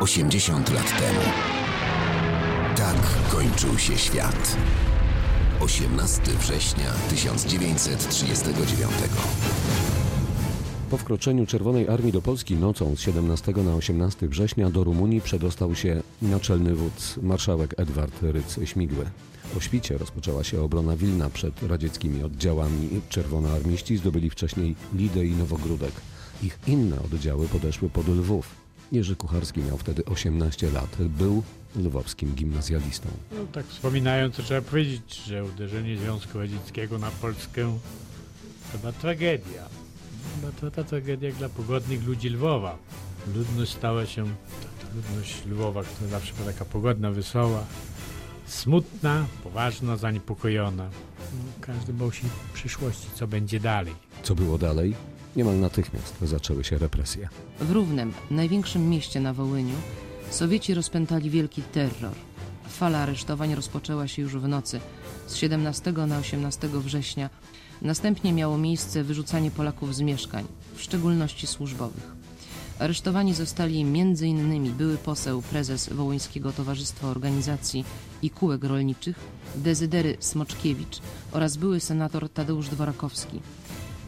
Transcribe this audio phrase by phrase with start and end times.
[0.00, 1.20] 80 lat temu.
[2.76, 2.96] Tak
[3.30, 4.56] kończył się świat.
[5.60, 8.92] 18 września 1939.
[10.90, 15.74] Po wkroczeniu Czerwonej Armii do Polski nocą z 17 na 18 września do Rumunii przedostał
[15.74, 19.04] się naczelny wódz marszałek Edward Rydz-Śmigły.
[19.54, 23.00] Po świcie rozpoczęła się obrona Wilna przed radzieckimi oddziałami.
[23.08, 25.92] Czerwonoarmiści zdobyli wcześniej Lidę i Nowogródek.
[26.42, 28.48] Ich inne oddziały podeszły pod Lwów.
[28.92, 30.96] Jerzy Kucharski miał wtedy 18 lat.
[31.00, 31.42] Był
[31.76, 33.08] lwowskim gimnazjalistą.
[33.32, 37.78] No, tak wspominając, to trzeba powiedzieć, że uderzenie Związku Radzieckiego na Polskę
[38.72, 39.62] to była tragedia.
[40.40, 42.78] Była to ta tragedia dla pogodnych ludzi Lwowa.
[43.34, 47.64] Ludność stała się, ta, ta ludność Lwowa, która zawsze była taka pogodna, wesoła,
[48.46, 50.90] smutna, poważna, zaniepokojona.
[51.18, 53.94] No, każdy bał się przyszłości, co będzie dalej.
[54.22, 54.94] Co było dalej?
[55.36, 57.28] Niemal natychmiast zaczęły się represje.
[57.60, 59.74] W Równem, największym mieście na Wołyniu,
[60.30, 62.14] Sowieci rozpętali wielki terror.
[62.68, 64.80] Fala aresztowań rozpoczęła się już w nocy
[65.26, 67.30] z 17 na 18 września.
[67.82, 70.44] Następnie miało miejsce wyrzucanie Polaków z mieszkań,
[70.74, 72.16] w szczególności służbowych.
[72.78, 74.72] Aresztowani zostali m.in.
[74.72, 77.84] były poseł, prezes Wołyńskiego Towarzystwa Organizacji
[78.22, 79.16] i Kółek Rolniczych,
[79.56, 81.00] Dezydery Smoczkiewicz
[81.32, 83.40] oraz były senator Tadeusz Dworakowski.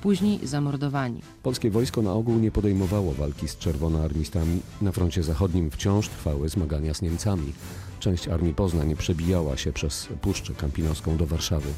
[0.03, 1.21] Później zamordowani.
[1.43, 4.61] Polskie wojsko na ogół nie podejmowało walki z czerwonoarmistami.
[4.83, 7.53] Na froncie zachodnim wciąż trwały zmagania z Niemcami.
[8.01, 11.69] Część Armii Poznań przebijała się przez Puszczę Kampinowską do Warszawy.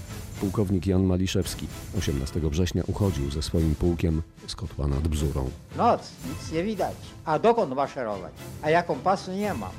[0.40, 1.66] Pułkownik Jan Maliszewski
[1.98, 5.50] 18 września uchodził ze swoim pułkiem z kotła nad Bzurą.
[5.77, 6.96] Noc, nic nie widać.
[7.24, 8.32] A dokąd maszerować?
[8.62, 9.70] A ja kompasu nie mam.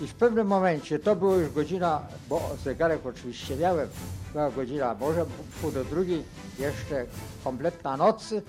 [0.00, 3.88] I w pewnym momencie, to było już godzina, bo zegarek oczywiście miałem,
[4.32, 5.26] była godzina może
[5.60, 6.22] pół do drugiej,
[6.58, 7.06] jeszcze
[7.44, 8.42] kompletna nocy,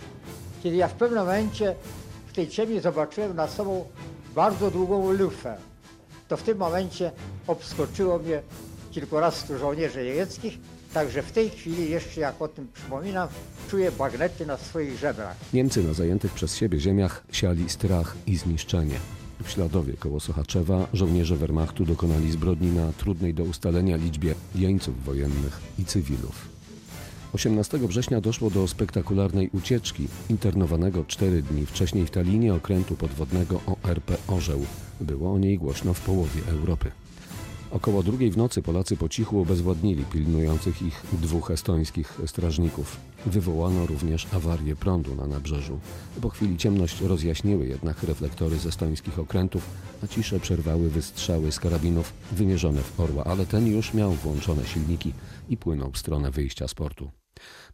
[0.64, 1.76] kiedy ja w pewnym momencie
[2.28, 3.86] w tej ciemni zobaczyłem nad sobą
[4.36, 5.58] bardzo długą lufę.
[6.28, 7.12] To w tym momencie
[7.48, 8.42] obskoczyło mnie
[8.92, 10.58] kilkunastu żołnierzy niemieckich,
[10.94, 13.28] także w tej chwili jeszcze jak o tym przypominam,
[13.70, 15.36] czuję bagnety na swoich żebrach.
[15.54, 19.00] Niemcy na zajętych przez siebie ziemiach siali strach i zniszczenie.
[19.44, 25.62] W Śladowie koło Sochaczewa żołnierze Wehrmachtu dokonali zbrodni na trudnej do ustalenia liczbie jeńców wojennych
[25.80, 26.54] i cywilów.
[27.34, 34.18] 18 września doszło do spektakularnej ucieczki internowanego cztery dni wcześniej w Talinie okrętu podwodnego ORP
[34.28, 34.66] Orzeł.
[35.02, 36.92] Było o niej głośno w połowie Europy.
[37.74, 42.98] Około drugiej w nocy Polacy po cichu obezwładnili pilnujących ich dwóch estońskich strażników.
[43.26, 45.80] Wywołano również awarię prądu na nabrzeżu.
[46.22, 49.70] Po chwili ciemność rozjaśniły jednak reflektory z estońskich okrętów,
[50.04, 55.14] a ciszę przerwały wystrzały z karabinów wymierzone w orła, ale ten już miał włączone silniki
[55.50, 57.12] i płynął w stronę wyjścia z portu.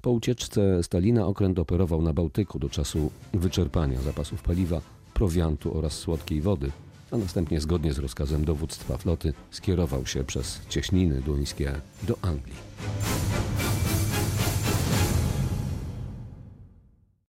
[0.02, 4.82] Po ucieczce Stalina okręt operował na Bałtyku do czasu wyczerpania zapasów paliwa,
[5.14, 6.72] prowiantu oraz słodkiej wody,
[7.12, 12.56] a następnie zgodnie z rozkazem dowództwa floty skierował się przez cieśniny duńskie do Anglii.